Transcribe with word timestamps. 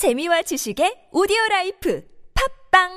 재미와 0.00 0.40
지식의 0.40 1.12
오디오 1.12 1.36
life 1.50 2.00
팟빵 2.72 2.88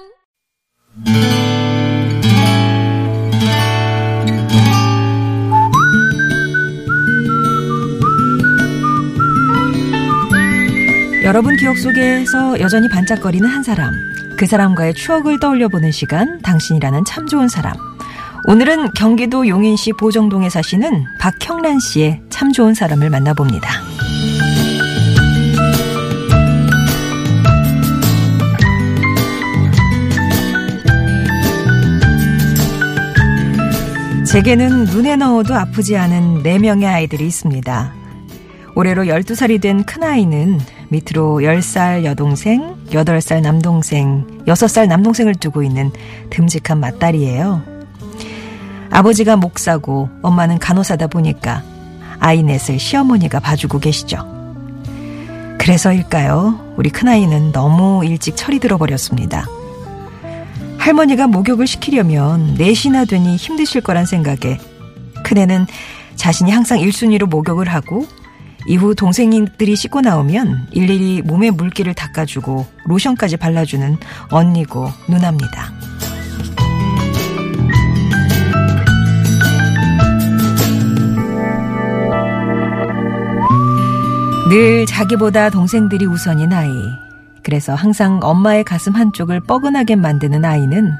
여러분 11.25 11.57
기억 11.57 11.77
속에서 11.77 12.57
여전히 12.61 12.87
반짝거리는 12.87 13.49
한 13.49 13.63
사람. 13.63 13.91
그 14.37 14.45
사람과의 14.45 14.93
추억을 14.93 15.41
떠올려 15.41 15.67
보는 15.67 15.91
시간, 15.91 16.41
당신이라는 16.41 17.03
참 17.03 17.27
좋은 17.27 17.49
사람. 17.49 17.73
오늘은 18.47 18.91
경기도 18.93 19.45
용인시 19.45 19.91
보정동에 19.99 20.49
사시는 20.49 21.03
박형란 21.19 21.81
씨의 21.81 22.21
참 22.29 22.53
좋은 22.53 22.73
사람을 22.73 23.09
만나봅니다. 23.09 23.67
제게는 34.33 34.85
눈에 34.85 35.15
넣어도 35.15 35.53
아프지 35.53 35.95
않은 35.95 36.41
4명의 36.41 36.85
아이들이 36.85 37.27
있습니다. 37.27 37.93
올해로 38.73 39.03
12살이 39.03 39.61
된 39.61 39.83
큰아이는 39.83 40.59
밑으로 40.89 41.41
10살 41.41 42.03
여동생, 42.03 42.75
8살 42.89 43.41
남동생, 43.41 44.25
6살 44.47 44.87
남동생을 44.87 45.35
두고 45.35 45.61
있는 45.61 45.91
듬직한 46.31 46.79
맏딸이에요. 46.79 47.61
아버지가 48.89 49.35
목사고 49.35 50.09
엄마는 50.23 50.57
간호사다 50.57 51.05
보니까 51.05 51.61
아이 52.17 52.41
넷을 52.41 52.79
시어머니가 52.79 53.39
봐주고 53.39 53.77
계시죠. 53.77 54.17
그래서일까요? 55.59 56.73
우리 56.75 56.89
큰아이는 56.89 57.51
너무 57.51 58.03
일찍 58.03 58.35
철이 58.35 58.57
들어버렸습니다. 58.57 59.45
할머니가 60.83 61.27
목욕을 61.27 61.65
시키려면 61.65 62.57
4시나 62.57 63.07
되니 63.07 63.37
힘드실 63.37 63.79
거란 63.79 64.05
생각에 64.05 64.59
큰애는 65.23 65.65
자신이 66.17 66.51
항상 66.51 66.77
1순위로 66.77 67.29
목욕을 67.29 67.69
하고 67.69 68.05
이후 68.67 68.93
동생들이 68.93 69.77
씻고 69.77 70.01
나오면 70.01 70.67
일일이 70.71 71.21
몸에 71.21 71.51
물기를 71.51 71.93
닦아주고 71.93 72.65
로션까지 72.83 73.37
발라주는 73.37 73.97
언니고 74.29 74.89
누나입니다. 75.07 75.71
늘 84.49 84.85
자기보다 84.85 85.49
동생들이 85.49 86.05
우선인 86.05 86.51
아이. 86.51 87.02
그래서 87.43 87.75
항상 87.75 88.19
엄마의 88.23 88.63
가슴 88.63 88.93
한쪽을 88.93 89.41
뻐근하게 89.41 89.95
만드는 89.95 90.45
아이는 90.45 90.93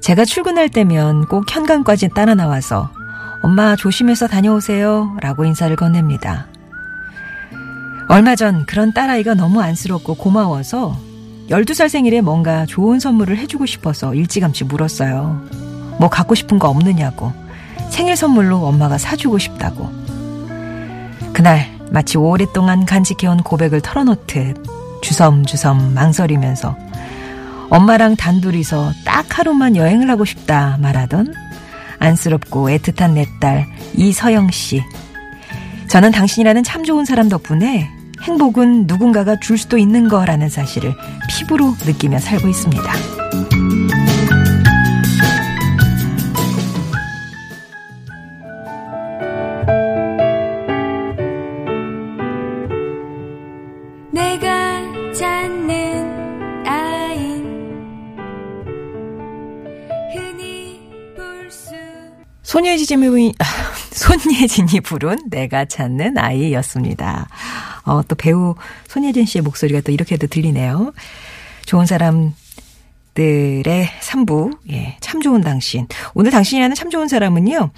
제가 0.00 0.24
출근할 0.24 0.68
때면 0.68 1.26
꼭 1.26 1.44
현관까지 1.50 2.10
따라 2.14 2.34
나와서 2.34 2.90
엄마 3.42 3.76
조심해서 3.76 4.26
다녀오세요 4.28 5.16
라고 5.20 5.44
인사를 5.44 5.74
건넵니다. 5.76 6.46
얼마 8.08 8.34
전 8.34 8.66
그런 8.66 8.92
딸아이가 8.92 9.34
너무 9.34 9.60
안쓰럽고 9.60 10.14
고마워서 10.14 10.96
12살 11.48 11.88
생일에 11.88 12.20
뭔가 12.20 12.66
좋은 12.66 13.00
선물을 13.00 13.36
해주고 13.38 13.66
싶어서 13.66 14.14
일찌감치 14.14 14.64
물었어요. 14.64 15.46
뭐 15.98 16.08
갖고 16.08 16.34
싶은 16.34 16.58
거 16.58 16.68
없느냐고. 16.68 17.32
생일 17.90 18.16
선물로 18.16 18.64
엄마가 18.66 18.98
사주고 18.98 19.38
싶다고. 19.38 19.90
그날 21.32 21.66
마치 21.90 22.18
오랫동안 22.18 22.84
간직해온 22.84 23.42
고백을 23.42 23.80
털어놓듯 23.80 24.79
주섬주섬 25.02 25.94
망설이면서 25.94 26.76
엄마랑 27.70 28.16
단둘이서 28.16 28.92
딱 29.04 29.38
하루만 29.38 29.76
여행을 29.76 30.10
하고 30.10 30.24
싶다 30.24 30.76
말하던 30.80 31.32
안쓰럽고 31.98 32.68
애틋한 32.70 33.12
내 33.12 33.26
딸 33.40 33.66
이서영 33.94 34.50
씨. 34.50 34.82
저는 35.88 36.10
당신이라는 36.12 36.62
참 36.62 36.84
좋은 36.84 37.04
사람 37.04 37.28
덕분에 37.28 37.90
행복은 38.22 38.86
누군가가 38.86 39.38
줄 39.40 39.58
수도 39.58 39.78
있는 39.78 40.08
거라는 40.08 40.48
사실을 40.48 40.94
피부로 41.28 41.74
느끼며 41.84 42.18
살고 42.18 42.48
있습니다. 42.48 43.19
찾는 55.12 56.66
아인 56.66 57.44
흔히 60.14 60.80
볼 61.16 61.50
수 61.50 61.74
손예진이, 62.42 63.32
손예진이 63.92 64.80
부른 64.80 65.28
내가 65.30 65.64
찾는 65.64 66.16
아이였습니다. 66.16 67.28
어, 67.84 68.02
또 68.06 68.14
배우 68.14 68.54
손예진 68.88 69.24
씨의 69.24 69.42
목소리가 69.42 69.80
또 69.80 69.92
이렇게도 69.92 70.28
들리네요. 70.28 70.92
좋은 71.66 71.86
사람 71.86 72.32
들의 73.14 73.86
3부, 74.00 74.58
예, 74.70 74.96
참 75.00 75.20
좋은 75.20 75.40
당신. 75.40 75.88
오늘 76.14 76.30
당신이라는 76.30 76.76
참 76.76 76.90
좋은 76.90 77.08
사람은요, 77.08 77.70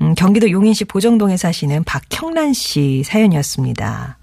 음, 0.00 0.14
경기도 0.14 0.50
용인시 0.50 0.86
보정동에 0.86 1.36
사시는 1.36 1.84
박형란 1.84 2.54
씨 2.54 3.02
사연이었습니다. 3.04 4.18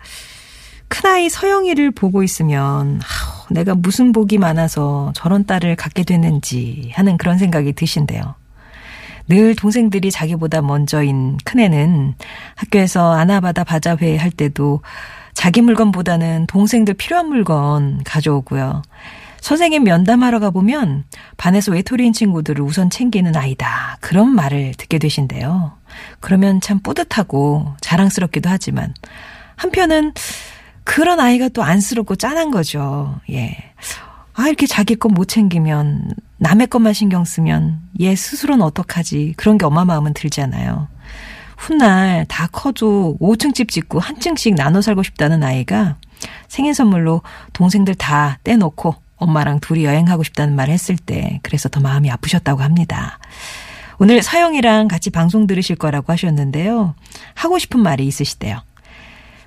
큰아이 0.88 1.29
서영이를 1.29 1.91
보고 1.91 2.23
있으면, 2.23 3.01
아우, 3.01 3.53
내가 3.53 3.75
무슨 3.75 4.12
복이 4.12 4.38
많아서 4.38 5.12
저런 5.16 5.46
딸을 5.46 5.75
갖게 5.75 6.03
됐는지 6.03 6.91
하는 6.94 7.18
그런 7.18 7.38
생각이 7.38 7.73
드신대요. 7.73 8.35
늘 9.28 9.56
동생들이 9.56 10.12
자기보다 10.12 10.62
먼저인 10.62 11.38
큰애는 11.44 12.13
학교에서 12.56 13.13
아나바다 13.13 13.63
바자회 13.63 14.18
할 14.18 14.29
때도 14.29 14.81
자기 15.34 15.62
물건보다는 15.62 16.45
동생들 16.47 16.94
필요한 16.94 17.28
물건 17.28 18.01
가져오고요. 18.03 18.84
선생님 19.41 19.84
면담하러 19.84 20.40
가보면 20.40 21.03
반에서 21.38 21.72
외톨이인 21.72 22.13
친구들을 22.13 22.63
우선 22.63 22.90
챙기는 22.90 23.35
아이다. 23.35 23.97
그런 24.00 24.29
말을 24.29 24.74
듣게 24.75 24.97
되신데요. 24.97 25.74
그러면 26.19 26.62
참 26.62 26.79
뿌듯하고 26.79 27.75
자랑스럽기도 27.81 28.50
하지만 28.50 28.94
한편은 29.56 30.13
그런 30.85 31.19
아이가 31.19 31.50
또 31.50 31.62
안쓰럽고 31.63 32.16
짠한 32.16 32.51
거죠. 32.51 33.19
예. 33.29 33.57
아, 34.34 34.47
이렇게 34.47 34.66
자기 34.68 34.96
것 34.96 35.09
못 35.09 35.25
챙기면 35.28 36.13
남의 36.38 36.68
것만 36.68 36.94
신경 36.94 37.25
쓰면 37.25 37.79
얘 38.01 38.16
스스로는 38.16 38.63
어떡하지. 38.63 39.34
그런 39.35 39.57
게 39.57 39.66
엄마 39.66 39.84
마음은 39.84 40.13
들잖아요. 40.13 40.88
훗날 41.57 42.25
다 42.28 42.47
커도 42.51 43.18
5층 43.19 43.53
집 43.53 43.72
짓고 43.72 44.00
한 44.00 44.19
층씩 44.19 44.56
나눠 44.56 44.81
살고 44.81 45.03
싶다는 45.03 45.44
아이가 45.44 45.97
생일 46.47 46.74
선물로 46.74 47.22
동생들 47.53 47.95
다 47.95 48.40
떼놓고 48.44 48.95
엄마랑 49.18 49.62
둘이 49.62 49.85
여행하고 49.85 50.24
싶다는 50.24 50.56
말 50.56 50.69
했을 50.69 50.97
때 50.97 51.40
그래서 51.44 51.69
더 51.69 51.79
마음이 51.79 52.12
아프셨다고 52.12 52.62
합니다. 52.62 53.19
오늘 53.97 54.22
서영이랑 54.22 54.90
같이 54.90 55.09
방송 55.09 55.47
들으실 55.47 55.78
거라고 55.78 56.12
하셨는데요. 56.12 56.94
하고 57.34 57.57
싶은 57.57 57.79
말이 57.79 58.06
있으시대요. 58.06 58.62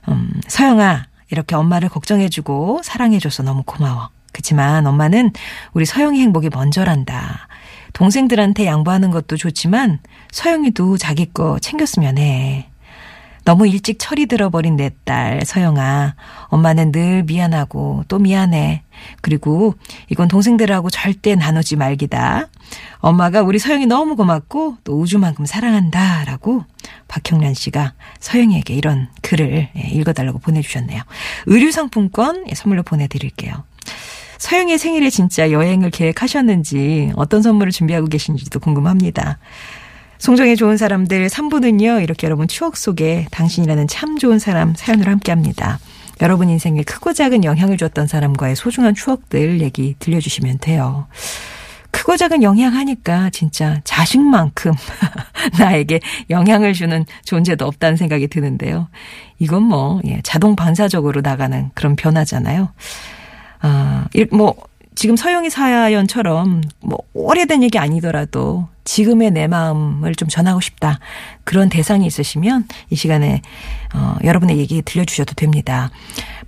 음, 0.08 0.30
서영아, 0.46 1.07
이렇게 1.30 1.54
엄마를 1.54 1.88
걱정해주고 1.88 2.80
사랑해줘서 2.82 3.42
너무 3.42 3.62
고마워. 3.64 4.10
그치만 4.32 4.86
엄마는 4.86 5.32
우리 5.72 5.84
서영이 5.84 6.20
행복이 6.20 6.50
먼저란다. 6.50 7.48
동생들한테 7.92 8.66
양보하는 8.66 9.10
것도 9.10 9.36
좋지만 9.36 9.98
서영이도 10.30 10.98
자기 10.98 11.26
거 11.26 11.58
챙겼으면 11.58 12.18
해. 12.18 12.68
너무 13.44 13.66
일찍 13.66 13.98
철이 13.98 14.26
들어버린 14.26 14.76
내 14.76 14.90
딸 15.06 15.40
서영아. 15.44 16.14
엄마는 16.48 16.92
늘 16.92 17.22
미안하고 17.22 18.04
또 18.06 18.18
미안해. 18.18 18.82
그리고 19.22 19.74
이건 20.10 20.28
동생들하고 20.28 20.90
절대 20.90 21.34
나누지 21.34 21.76
말기다. 21.76 22.48
엄마가 22.98 23.40
우리 23.40 23.58
서영이 23.58 23.86
너무 23.86 24.16
고맙고 24.16 24.76
또 24.84 25.00
우주만큼 25.00 25.46
사랑한다. 25.46 26.24
라고 26.26 26.64
박형란 27.08 27.54
씨가 27.54 27.94
서영이에게 28.20 28.74
이런 28.74 29.08
글을 29.22 29.68
예, 29.76 29.80
읽어달라고 29.80 30.38
보내주셨네요. 30.38 31.02
의류상품권 31.46 32.44
예, 32.50 32.54
선물로 32.54 32.82
보내드릴게요. 32.82 33.64
서영의 34.38 34.78
생일에 34.78 35.10
진짜 35.10 35.50
여행을 35.50 35.90
계획하셨는지 35.90 37.12
어떤 37.16 37.42
선물을 37.42 37.72
준비하고 37.72 38.06
계신지도 38.06 38.60
궁금합니다. 38.60 39.38
송정의 40.18 40.56
좋은 40.56 40.76
사람들 40.76 41.28
3부는요. 41.28 42.02
이렇게 42.02 42.26
여러분 42.26 42.48
추억 42.48 42.76
속에 42.76 43.26
당신이라는 43.30 43.88
참 43.88 44.18
좋은 44.18 44.38
사람 44.38 44.74
사연으로 44.74 45.10
함께 45.10 45.32
합니다. 45.32 45.78
여러분 46.20 46.48
인생에 46.48 46.82
크고 46.82 47.12
작은 47.12 47.44
영향을 47.44 47.76
줬던 47.76 48.08
사람과의 48.08 48.56
소중한 48.56 48.94
추억들 48.94 49.60
얘기 49.60 49.94
들려주시면 49.98 50.58
돼요. 50.58 51.06
크고 52.08 52.16
작은 52.16 52.42
영향하니까 52.42 53.28
진짜 53.28 53.82
자식만큼 53.84 54.72
나에게 55.60 56.00
영향을 56.30 56.72
주는 56.72 57.04
존재도 57.24 57.66
없다는 57.66 57.98
생각이 57.98 58.28
드는데요. 58.28 58.88
이건 59.38 59.64
뭐, 59.64 60.00
예, 60.06 60.18
자동 60.22 60.56
반사적으로 60.56 61.20
나가는 61.20 61.70
그런 61.74 61.96
변화잖아요. 61.96 62.70
아, 63.60 64.06
일- 64.14 64.28
뭐, 64.32 64.56
지금 64.94 65.16
서영이 65.16 65.50
사연처럼 65.50 66.62
뭐 66.80 66.98
오래된 67.12 67.62
얘기 67.62 67.78
아니더라도 67.78 68.68
지금의 68.88 69.32
내 69.32 69.46
마음을 69.46 70.14
좀 70.14 70.28
전하고 70.28 70.62
싶다. 70.62 70.98
그런 71.44 71.68
대상이 71.68 72.06
있으시면 72.06 72.66
이 72.88 72.96
시간에 72.96 73.42
어 73.94 74.16
여러분의 74.24 74.56
얘기 74.56 74.80
들려주셔도 74.80 75.34
됩니다. 75.34 75.90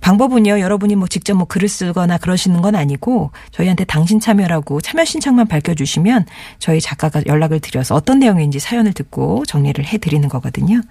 방법은요. 0.01 0.59
여러분이 0.59 0.95
뭐 0.95 1.07
직접 1.07 1.35
뭐 1.35 1.45
글을 1.45 1.69
쓰거나 1.69 2.17
그러시는 2.17 2.63
건 2.63 2.75
아니고 2.75 3.31
저희한테 3.51 3.85
당신 3.85 4.19
참여라고 4.19 4.81
참여 4.81 5.05
신청만 5.05 5.47
밝혀주시면 5.47 6.25
저희 6.57 6.81
작가가 6.81 7.21
연락을 7.27 7.59
드려서 7.59 7.93
어떤 7.93 8.17
내용인지 8.17 8.59
사연을 8.59 8.93
듣고 8.93 9.45
정리를 9.45 9.85
해드리는 9.85 10.27
거거든요. 10.27 10.81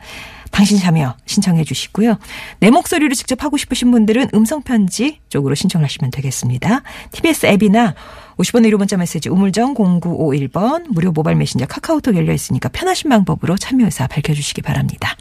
당신 0.53 0.79
참여 0.79 1.17
신청해 1.27 1.65
주시고요. 1.65 2.19
내 2.61 2.71
목소리를 2.71 3.13
직접 3.17 3.43
하고 3.43 3.57
싶으신 3.57 3.91
분들은 3.91 4.29
음성편지 4.35 5.19
쪽으로 5.29 5.57
신청하시면 5.57 6.13
되겠습니다. 6.13 6.83
TBS 7.11 7.47
앱이나 7.47 7.95
50번 8.41 8.65
의료 8.65 8.79
문자 8.79 8.97
메시지 8.97 9.29
우물정 9.29 9.75
0951번 9.75 10.87
무료 10.89 11.13
모바일 11.13 11.37
메신저 11.37 11.67
카카오톡 11.67 12.17
열려 12.17 12.33
있으니까 12.33 12.71
편하신 12.71 13.11
방법으로 13.11 13.57
참여 13.57 13.85
의사 13.85 14.07
밝혀주시기 14.07 14.63
바랍니다. 14.63 15.15